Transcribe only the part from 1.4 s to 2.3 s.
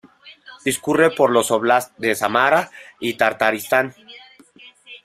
"óblasts" de